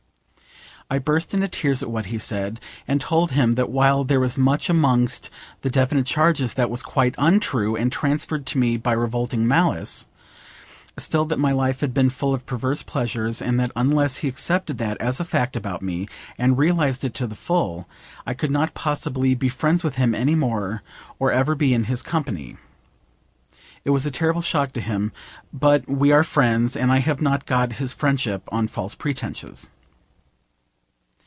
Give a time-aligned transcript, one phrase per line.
[0.93, 4.37] I burst into tears at what he said, and told him that while there was
[4.37, 5.29] much amongst
[5.61, 10.09] the definite charges that was quite untrue and transferred to me by revolting malice,
[10.97, 14.79] still that my life had been full of perverse pleasures, and that unless he accepted
[14.79, 17.87] that as a fact about me and realised it to the full
[18.27, 20.83] I could not possibly be friends with him any more,
[21.19, 22.57] or ever be in his company.
[23.85, 25.13] It was a terrible shock to him,
[25.53, 29.69] but we are friends, and I have not got his friendship on false pretences.